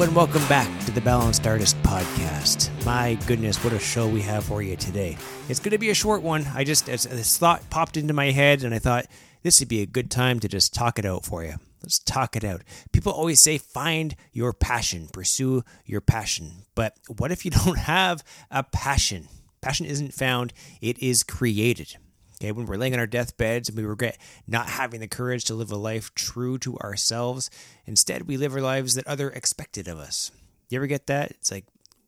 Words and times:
And 0.00 0.14
welcome 0.14 0.46
back 0.46 0.84
to 0.84 0.92
the 0.92 1.00
Balanced 1.00 1.44
Artist 1.44 1.76
Podcast. 1.82 2.70
My 2.86 3.14
goodness, 3.26 3.62
what 3.64 3.72
a 3.72 3.80
show 3.80 4.06
we 4.08 4.22
have 4.22 4.44
for 4.44 4.62
you 4.62 4.76
today. 4.76 5.18
It's 5.48 5.58
going 5.58 5.72
to 5.72 5.78
be 5.78 5.90
a 5.90 5.94
short 5.94 6.22
one. 6.22 6.46
I 6.54 6.62
just, 6.62 6.86
this 6.86 7.36
thought 7.36 7.68
popped 7.68 7.96
into 7.96 8.14
my 8.14 8.30
head, 8.30 8.62
and 8.62 8.72
I 8.72 8.78
thought 8.78 9.06
this 9.42 9.58
would 9.58 9.68
be 9.68 9.82
a 9.82 9.86
good 9.86 10.08
time 10.08 10.38
to 10.38 10.48
just 10.48 10.72
talk 10.72 11.00
it 11.00 11.04
out 11.04 11.24
for 11.24 11.42
you. 11.42 11.56
Let's 11.82 11.98
talk 11.98 12.36
it 12.36 12.44
out. 12.44 12.62
People 12.92 13.10
always 13.10 13.42
say, 13.42 13.58
find 13.58 14.14
your 14.32 14.52
passion, 14.52 15.08
pursue 15.12 15.64
your 15.84 16.00
passion. 16.00 16.64
But 16.76 16.96
what 17.16 17.32
if 17.32 17.44
you 17.44 17.50
don't 17.64 17.78
have 17.78 18.22
a 18.52 18.62
passion? 18.62 19.26
Passion 19.60 19.84
isn't 19.84 20.14
found, 20.14 20.52
it 20.80 20.96
is 21.02 21.24
created. 21.24 21.96
Okay, 22.40 22.52
when 22.52 22.66
we're 22.66 22.76
laying 22.76 22.94
on 22.94 23.00
our 23.00 23.06
deathbeds 23.06 23.68
and 23.68 23.76
we 23.76 23.84
regret 23.84 24.16
not 24.46 24.68
having 24.68 25.00
the 25.00 25.08
courage 25.08 25.44
to 25.44 25.54
live 25.54 25.72
a 25.72 25.76
life 25.76 26.14
true 26.14 26.56
to 26.58 26.78
ourselves, 26.78 27.50
instead 27.84 28.28
we 28.28 28.36
live 28.36 28.54
our 28.54 28.60
lives 28.60 28.94
that 28.94 29.06
other 29.08 29.30
expected 29.30 29.88
of 29.88 29.98
us. 29.98 30.30
You 30.68 30.78
ever 30.78 30.86
get 30.86 31.06
that? 31.08 31.32
It's 31.32 31.50
like, 31.50 31.64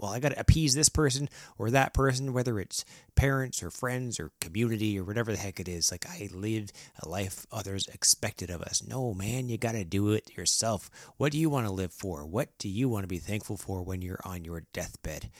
well, 0.00 0.12
I 0.12 0.20
got 0.20 0.30
to 0.30 0.40
appease 0.40 0.74
this 0.74 0.88
person 0.88 1.28
or 1.58 1.70
that 1.70 1.94
person, 1.94 2.32
whether 2.32 2.58
it's 2.58 2.84
parents 3.14 3.62
or 3.62 3.70
friends 3.70 4.18
or 4.18 4.32
community 4.40 4.98
or 4.98 5.04
whatever 5.04 5.32
the 5.32 5.38
heck 5.38 5.60
it 5.60 5.68
is. 5.68 5.90
Like, 5.90 6.06
I 6.08 6.28
live 6.32 6.70
a 7.02 7.08
life 7.08 7.46
others 7.52 7.86
expected 7.88 8.50
of 8.50 8.62
us. 8.62 8.82
No, 8.86 9.14
man, 9.14 9.48
you 9.48 9.56
got 9.56 9.72
to 9.72 9.84
do 9.84 10.10
it 10.10 10.36
yourself. 10.36 10.90
What 11.16 11.32
do 11.32 11.38
you 11.38 11.48
want 11.48 11.66
to 11.66 11.72
live 11.72 11.92
for? 11.92 12.26
What 12.26 12.48
do 12.58 12.68
you 12.68 12.88
want 12.88 13.04
to 13.04 13.08
be 13.08 13.18
thankful 13.18 13.56
for 13.56 13.82
when 13.82 14.02
you're 14.02 14.20
on 14.24 14.44
your 14.44 14.64
deathbed? 14.72 15.30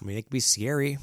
I 0.00 0.04
mean, 0.04 0.16
it 0.16 0.22
can 0.22 0.30
be 0.30 0.40
scary, 0.40 0.98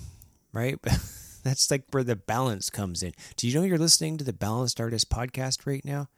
right? 0.51 0.79
That's 1.45 1.69
like 1.69 1.83
where 1.91 2.03
the 2.03 2.15
balance 2.15 2.71
comes 2.71 3.03
in. 3.03 3.13
Do 3.37 3.47
you 3.47 3.53
know 3.53 3.63
you're 3.63 3.77
listening 3.77 4.17
to 4.17 4.23
the 4.23 4.33
Balanced 4.33 4.81
Artist 4.81 5.11
podcast 5.11 5.67
right 5.67 5.85
now? 5.85 6.09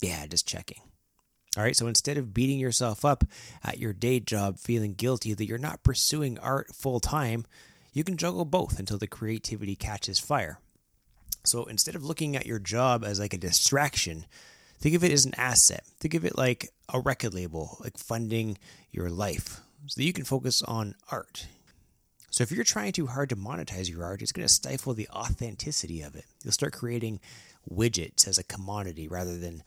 Yeah, 0.00 0.24
just 0.26 0.46
checking. 0.46 0.80
All 1.56 1.64
right, 1.64 1.76
so 1.76 1.88
instead 1.88 2.16
of 2.16 2.32
beating 2.32 2.60
yourself 2.60 3.04
up 3.04 3.24
at 3.64 3.78
your 3.78 3.92
day 3.92 4.20
job, 4.20 4.58
feeling 4.58 4.94
guilty 4.94 5.34
that 5.34 5.46
you're 5.46 5.58
not 5.58 5.82
pursuing 5.82 6.38
art 6.38 6.74
full 6.74 7.00
time, 7.00 7.44
you 7.92 8.04
can 8.04 8.16
juggle 8.16 8.44
both 8.44 8.78
until 8.78 8.98
the 8.98 9.08
creativity 9.08 9.74
catches 9.74 10.20
fire. 10.20 10.60
So 11.44 11.64
instead 11.64 11.96
of 11.96 12.04
looking 12.04 12.36
at 12.36 12.46
your 12.46 12.60
job 12.60 13.04
as 13.04 13.18
like 13.18 13.34
a 13.34 13.38
distraction, 13.38 14.26
think 14.78 14.94
of 14.94 15.02
it 15.02 15.10
as 15.10 15.26
an 15.26 15.34
asset. 15.36 15.84
Think 15.98 16.14
of 16.14 16.24
it 16.24 16.38
like 16.38 16.70
a 16.88 17.00
record 17.00 17.34
label, 17.34 17.78
like 17.80 17.98
funding 17.98 18.58
your 18.92 19.10
life, 19.10 19.60
so 19.88 20.00
that 20.00 20.04
you 20.04 20.12
can 20.12 20.24
focus 20.24 20.62
on 20.62 20.94
art. 21.10 21.48
So 22.32 22.42
if 22.42 22.50
you're 22.50 22.64
trying 22.64 22.92
too 22.92 23.06
hard 23.06 23.28
to 23.28 23.36
monetize 23.36 23.90
your 23.90 24.04
art, 24.04 24.22
it's 24.22 24.32
going 24.32 24.46
to 24.46 24.52
stifle 24.52 24.94
the 24.94 25.08
authenticity 25.10 26.00
of 26.00 26.16
it. 26.16 26.24
You'll 26.42 26.52
start 26.52 26.72
creating 26.72 27.20
widgets 27.70 28.26
as 28.26 28.38
a 28.38 28.42
commodity 28.44 29.06
rather 29.06 29.38
than 29.38 29.62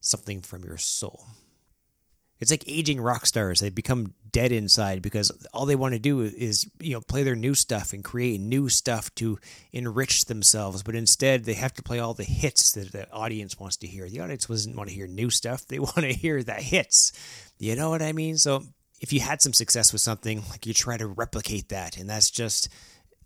something 0.00 0.40
from 0.40 0.64
your 0.64 0.78
soul. 0.78 1.26
It's 2.40 2.50
like 2.50 2.64
aging 2.66 3.00
rock 3.00 3.24
stars. 3.24 3.60
They 3.60 3.70
become 3.70 4.14
dead 4.32 4.50
inside 4.50 5.00
because 5.00 5.30
all 5.54 5.64
they 5.64 5.76
want 5.76 5.94
to 5.94 6.00
do 6.00 6.20
is, 6.22 6.68
you 6.80 6.94
know, 6.94 7.00
play 7.00 7.22
their 7.22 7.36
new 7.36 7.54
stuff 7.54 7.92
and 7.92 8.02
create 8.02 8.40
new 8.40 8.68
stuff 8.68 9.14
to 9.16 9.38
enrich 9.72 10.24
themselves. 10.24 10.82
But 10.82 10.96
instead, 10.96 11.44
they 11.44 11.54
have 11.54 11.74
to 11.74 11.82
play 11.84 12.00
all 12.00 12.14
the 12.14 12.24
hits 12.24 12.72
that 12.72 12.90
the 12.90 13.10
audience 13.12 13.60
wants 13.60 13.76
to 13.78 13.86
hear. 13.86 14.08
The 14.08 14.20
audience 14.20 14.46
doesn't 14.46 14.76
want 14.76 14.88
to 14.88 14.94
hear 14.94 15.06
new 15.06 15.30
stuff. 15.30 15.66
They 15.66 15.78
want 15.78 15.98
to 15.98 16.12
hear 16.12 16.42
the 16.42 16.54
hits. 16.54 17.12
You 17.58 17.76
know 17.76 17.90
what 17.90 18.02
I 18.02 18.12
mean? 18.12 18.38
So 18.38 18.64
if 19.00 19.12
you 19.12 19.20
had 19.20 19.40
some 19.40 19.52
success 19.52 19.92
with 19.92 20.02
something, 20.02 20.42
like 20.50 20.66
you 20.66 20.74
try 20.74 20.96
to 20.96 21.06
replicate 21.06 21.68
that. 21.68 21.96
And 21.96 22.08
that's 22.08 22.30
just, 22.30 22.68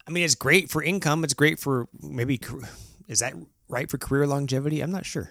I 0.07 0.11
mean, 0.11 0.25
it's 0.25 0.35
great 0.35 0.71
for 0.71 0.83
income. 0.83 1.25
It's 1.25 1.35
great 1.35 1.59
for 1.59 1.89
maybe, 2.01 2.41
is 3.09 3.21
that 3.21 3.35
right 3.69 3.91
for 3.91 3.99
career 3.99 4.27
longevity? 4.27 4.81
I'm 4.81 4.93
not 4.93 5.07
sure. 5.07 5.31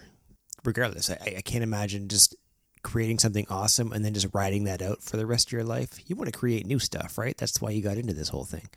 Regardless, 0.63 1.09
I, 1.09 1.35
I 1.38 1.41
can't 1.41 1.63
imagine 1.63 2.07
just 2.07 2.35
creating 2.84 3.19
something 3.19 3.46
awesome 3.50 3.91
and 3.91 4.03
then 4.03 4.13
just 4.13 4.34
writing 4.34 4.63
that 4.63 4.81
out 4.81 5.03
for 5.03 5.18
the 5.18 5.25
rest 5.25 5.47
of 5.47 5.53
your 5.53 5.63
life. 5.63 6.00
You 6.07 6.16
want 6.16 6.31
to 6.31 6.38
create 6.38 6.66
new 6.66 6.80
stuff, 6.80 7.18
right? 7.18 7.38
That's 7.38 7.62
why 7.62 7.72
you 7.72 7.81
got 7.81 7.97
into 7.97 8.13
this 8.13 8.30
whole 8.30 8.46
thing. 8.46 8.69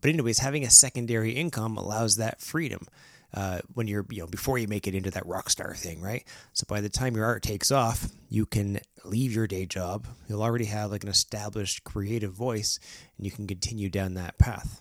But, 0.00 0.10
anyways, 0.10 0.38
having 0.38 0.64
a 0.64 0.70
secondary 0.70 1.32
income 1.32 1.76
allows 1.76 2.16
that 2.16 2.40
freedom. 2.40 2.86
Uh, 3.34 3.60
when 3.74 3.86
you're, 3.86 4.06
you 4.08 4.20
know, 4.20 4.26
before 4.26 4.56
you 4.56 4.66
make 4.66 4.86
it 4.86 4.94
into 4.94 5.10
that 5.10 5.26
rock 5.26 5.50
star 5.50 5.74
thing, 5.74 6.00
right? 6.00 6.24
So 6.54 6.64
by 6.66 6.80
the 6.80 6.88
time 6.88 7.14
your 7.14 7.26
art 7.26 7.42
takes 7.42 7.70
off, 7.70 8.08
you 8.30 8.46
can 8.46 8.80
leave 9.04 9.34
your 9.34 9.46
day 9.46 9.66
job. 9.66 10.06
You'll 10.28 10.42
already 10.42 10.64
have 10.64 10.90
like 10.90 11.02
an 11.02 11.10
established 11.10 11.84
creative 11.84 12.32
voice 12.32 12.80
and 13.16 13.26
you 13.26 13.30
can 13.30 13.46
continue 13.46 13.90
down 13.90 14.14
that 14.14 14.38
path. 14.38 14.80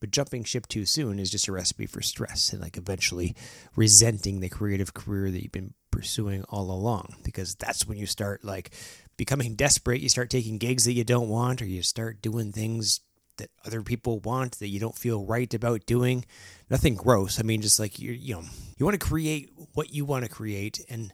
But 0.00 0.12
jumping 0.12 0.44
ship 0.44 0.66
too 0.68 0.86
soon 0.86 1.18
is 1.18 1.30
just 1.30 1.48
a 1.48 1.52
recipe 1.52 1.86
for 1.86 2.00
stress 2.00 2.52
and 2.52 2.62
like 2.62 2.76
eventually 2.76 3.34
resenting 3.74 4.40
the 4.40 4.48
creative 4.48 4.94
career 4.94 5.30
that 5.30 5.42
you've 5.42 5.52
been 5.52 5.74
pursuing 5.90 6.44
all 6.44 6.70
along 6.70 7.16
because 7.24 7.54
that's 7.56 7.86
when 7.86 7.98
you 7.98 8.06
start 8.06 8.44
like 8.44 8.70
becoming 9.16 9.56
desperate. 9.56 10.00
You 10.00 10.08
start 10.08 10.30
taking 10.30 10.58
gigs 10.58 10.84
that 10.84 10.92
you 10.92 11.04
don't 11.04 11.28
want 11.28 11.60
or 11.60 11.66
you 11.66 11.82
start 11.82 12.22
doing 12.22 12.52
things 12.52 13.00
that 13.38 13.50
other 13.64 13.82
people 13.82 14.20
want 14.20 14.58
that 14.58 14.68
you 14.68 14.78
don't 14.78 14.96
feel 14.96 15.24
right 15.24 15.52
about 15.52 15.86
doing. 15.86 16.24
Nothing 16.70 16.94
gross. 16.94 17.40
I 17.40 17.42
mean, 17.42 17.62
just 17.62 17.80
like 17.80 17.98
you, 17.98 18.12
you 18.12 18.34
know, 18.34 18.44
you 18.76 18.84
want 18.84 19.00
to 19.00 19.06
create 19.06 19.50
what 19.74 19.92
you 19.92 20.04
want 20.04 20.24
to 20.24 20.30
create 20.30 20.84
and 20.88 21.12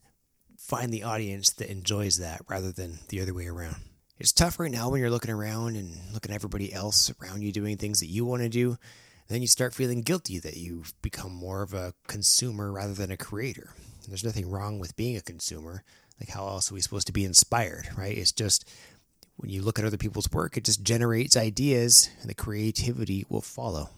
find 0.59 0.93
the 0.93 1.03
audience 1.03 1.51
that 1.51 1.71
enjoys 1.71 2.19
that 2.19 2.43
rather 2.49 2.73
than 2.73 2.99
the 3.09 3.21
other 3.21 3.35
way 3.35 3.47
around. 3.47 3.77
It's 4.19 4.33
tough 4.33 4.59
right 4.59 4.71
now 4.71 4.91
when 4.91 5.01
you're 5.01 5.11
looking 5.11 5.31
around 5.31 5.77
and 5.77 5.97
looking 6.13 6.31
at 6.31 6.37
everybody 6.37 6.73
else 6.73 7.13
around 7.21 7.43
you 7.43 7.53
doing 7.53 7.77
things 7.77 8.01
that 8.01 8.07
you 8.07 8.25
want 8.25 8.43
to 8.43 8.49
do. 8.49 8.77
Then 9.29 9.41
you 9.41 9.49
start 9.49 9.75
feeling 9.75 10.03
guilty 10.03 10.39
that 10.39 10.57
you've 10.57 10.93
become 11.03 11.35
more 11.35 11.63
of 11.63 11.75
a 11.75 11.95
consumer 12.07 12.71
rather 12.71 12.95
than 12.95 13.11
a 13.11 13.17
creator. 13.17 13.71
There's 14.07 14.25
nothing 14.25 14.51
wrong 14.51 14.79
with 14.79 14.97
being 14.97 15.17
a 15.17 15.23
consumer. 15.23 15.83
Like, 16.21 16.29
how 16.29 16.47
else 16.47 16.71
are 16.71 16.75
we 16.75 16.81
supposed 16.81 17.07
to 17.09 17.13
be 17.13 17.25
inspired, 17.25 17.89
right? 17.97 18.17
It's 18.17 18.33
just 18.33 18.69
when 19.37 19.51
you 19.51 19.63
look 19.63 19.79
at 19.79 19.85
other 19.85 19.97
people's 19.97 20.31
work, 20.31 20.57
it 20.57 20.65
just 20.65 20.83
generates 20.83 21.37
ideas 21.37 22.11
and 22.21 22.31
the 22.31 22.35
creativity 22.35 23.25
will 23.29 23.41
follow. 23.41 23.91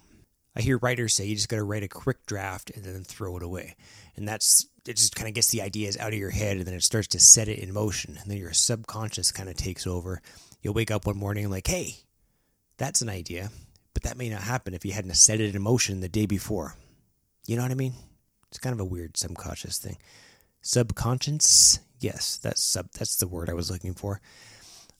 I 0.56 0.62
hear 0.62 0.78
writers 0.78 1.14
say 1.14 1.26
you 1.26 1.34
just 1.34 1.50
got 1.50 1.56
to 1.56 1.64
write 1.64 1.82
a 1.82 1.88
quick 1.88 2.24
draft 2.24 2.70
and 2.70 2.82
then 2.82 3.04
throw 3.04 3.36
it 3.36 3.42
away. 3.42 3.76
And 4.16 4.26
that's, 4.26 4.66
it 4.86 4.96
just 4.96 5.14
kind 5.14 5.28
of 5.28 5.34
gets 5.34 5.50
the 5.50 5.60
ideas 5.60 5.98
out 5.98 6.14
of 6.14 6.18
your 6.18 6.30
head 6.30 6.56
and 6.56 6.64
then 6.64 6.74
it 6.74 6.82
starts 6.82 7.08
to 7.08 7.20
set 7.20 7.48
it 7.48 7.58
in 7.58 7.74
motion. 7.74 8.16
And 8.20 8.30
then 8.30 8.38
your 8.38 8.54
subconscious 8.54 9.32
kind 9.32 9.50
of 9.50 9.56
takes 9.56 9.86
over. 9.86 10.22
You'll 10.62 10.72
wake 10.72 10.90
up 10.90 11.04
one 11.04 11.18
morning 11.18 11.50
like, 11.50 11.66
hey, 11.66 11.96
that's 12.78 13.02
an 13.02 13.10
idea. 13.10 13.50
But 13.92 14.04
that 14.04 14.16
may 14.16 14.30
not 14.30 14.42
happen 14.42 14.72
if 14.72 14.84
you 14.84 14.92
hadn't 14.92 15.14
set 15.14 15.40
it 15.40 15.54
in 15.54 15.60
motion 15.60 16.00
the 16.00 16.08
day 16.08 16.26
before. 16.26 16.74
You 17.46 17.56
know 17.56 17.62
what 17.62 17.70
I 17.70 17.74
mean? 17.74 17.94
It's 18.48 18.58
kind 18.58 18.72
of 18.72 18.80
a 18.80 18.84
weird 18.84 19.16
subconscious 19.16 19.78
thing. 19.78 19.98
Subconscious? 20.62 21.80
Yes, 22.00 22.38
that's 22.38 22.62
sub 22.62 22.90
that's 22.92 23.16
the 23.16 23.28
word 23.28 23.48
I 23.48 23.54
was 23.54 23.70
looking 23.70 23.94
for. 23.94 24.20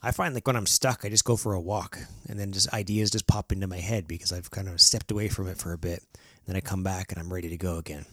I 0.03 0.11
find 0.11 0.34
like 0.34 0.47
when 0.47 0.57
I'm 0.57 0.67
stuck, 0.67 1.05
I 1.05 1.09
just 1.09 1.25
go 1.25 1.37
for 1.37 1.55
a 1.55 1.61
walk 1.61 1.99
and 2.29 2.39
then 2.39 2.53
just 2.53 2.73
ideas 2.73 3.11
just 3.11 3.27
pop 3.27 3.51
into 3.53 3.67
my 3.67 3.79
head 3.79 4.07
because 4.07 4.33
I've 4.33 4.51
kind 4.51 4.69
of 4.69 4.81
stepped 4.81 5.11
away 5.11 5.29
from 5.29 5.49
it 5.49 5.59
for 5.59 5.73
a 5.73 5.79
bit. 5.79 6.03
And 6.15 6.47
then 6.47 6.57
I 6.57 6.61
come 6.61 6.83
back 6.83 7.11
and 7.11 7.21
I'm 7.21 7.33
ready 7.33 7.49
to 7.49 7.57
go 7.57 7.77
again. 7.77 8.07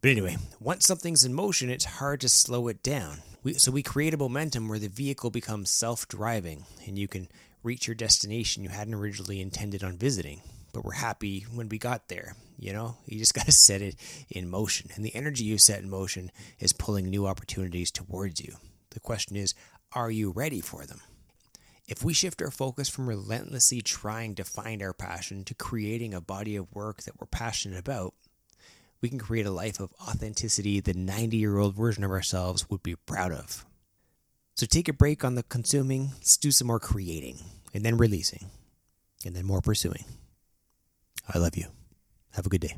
But 0.00 0.10
anyway, 0.10 0.36
once 0.60 0.86
something's 0.86 1.24
in 1.24 1.34
motion, 1.34 1.70
it's 1.70 1.84
hard 1.84 2.20
to 2.20 2.28
slow 2.28 2.68
it 2.68 2.82
down. 2.82 3.22
We, 3.42 3.54
so 3.54 3.72
we 3.72 3.82
create 3.82 4.14
a 4.14 4.18
momentum 4.18 4.68
where 4.68 4.78
the 4.78 4.88
vehicle 4.88 5.30
becomes 5.30 5.70
self 5.70 6.06
driving 6.08 6.64
and 6.86 6.98
you 6.98 7.08
can 7.08 7.28
reach 7.62 7.88
your 7.88 7.94
destination 7.94 8.62
you 8.62 8.68
hadn't 8.68 8.94
originally 8.94 9.40
intended 9.40 9.82
on 9.82 9.98
visiting. 9.98 10.42
But 10.72 10.84
we're 10.84 10.92
happy 10.92 11.46
when 11.52 11.68
we 11.68 11.78
got 11.78 12.08
there. 12.08 12.34
You 12.58 12.72
know, 12.72 12.96
you 13.06 13.18
just 13.18 13.34
got 13.34 13.46
to 13.46 13.52
set 13.52 13.82
it 13.82 13.96
in 14.28 14.50
motion. 14.50 14.90
And 14.94 15.04
the 15.04 15.14
energy 15.14 15.44
you 15.44 15.58
set 15.58 15.82
in 15.82 15.90
motion 15.90 16.30
is 16.58 16.72
pulling 16.72 17.06
new 17.06 17.26
opportunities 17.26 17.90
towards 17.90 18.40
you. 18.40 18.56
The 18.90 19.00
question 19.00 19.36
is, 19.36 19.54
are 19.92 20.10
you 20.10 20.30
ready 20.30 20.60
for 20.60 20.84
them? 20.84 21.00
If 21.86 22.04
we 22.04 22.12
shift 22.12 22.42
our 22.42 22.50
focus 22.50 22.88
from 22.88 23.08
relentlessly 23.08 23.80
trying 23.80 24.34
to 24.34 24.44
find 24.44 24.82
our 24.82 24.92
passion 24.92 25.44
to 25.44 25.54
creating 25.54 26.12
a 26.12 26.20
body 26.20 26.56
of 26.56 26.74
work 26.74 27.02
that 27.02 27.18
we're 27.18 27.26
passionate 27.26 27.78
about, 27.78 28.14
we 29.00 29.08
can 29.08 29.18
create 29.18 29.46
a 29.46 29.50
life 29.50 29.80
of 29.80 29.94
authenticity 30.02 30.80
the 30.80 30.92
90 30.92 31.36
year 31.36 31.58
old 31.58 31.74
version 31.74 32.04
of 32.04 32.10
ourselves 32.10 32.68
would 32.68 32.82
be 32.82 32.96
proud 32.96 33.32
of. 33.32 33.64
So 34.54 34.66
take 34.66 34.88
a 34.88 34.92
break 34.92 35.24
on 35.24 35.36
the 35.36 35.44
consuming, 35.44 36.10
let's 36.14 36.36
do 36.36 36.50
some 36.50 36.66
more 36.66 36.80
creating, 36.80 37.38
and 37.72 37.84
then 37.84 37.96
releasing, 37.96 38.46
and 39.24 39.34
then 39.34 39.46
more 39.46 39.60
pursuing. 39.60 40.04
I 41.32 41.38
love 41.38 41.56
you. 41.56 41.66
Have 42.32 42.46
a 42.46 42.48
good 42.48 42.60
day. 42.60 42.76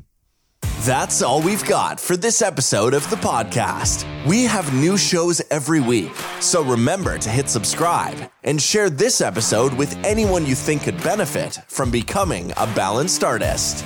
That's 0.81 1.21
all 1.21 1.43
we've 1.43 1.63
got 1.65 1.99
for 1.99 2.17
this 2.17 2.41
episode 2.41 2.95
of 2.95 3.07
the 3.11 3.15
podcast. 3.17 4.03
We 4.25 4.45
have 4.45 4.73
new 4.73 4.97
shows 4.97 5.39
every 5.51 5.79
week, 5.79 6.11
so 6.39 6.63
remember 6.63 7.19
to 7.19 7.29
hit 7.29 7.49
subscribe 7.49 8.31
and 8.41 8.59
share 8.59 8.89
this 8.89 9.21
episode 9.21 9.75
with 9.75 9.95
anyone 10.03 10.43
you 10.43 10.55
think 10.55 10.81
could 10.81 10.97
benefit 11.03 11.59
from 11.67 11.91
becoming 11.91 12.51
a 12.57 12.65
balanced 12.73 13.23
artist. 13.23 13.85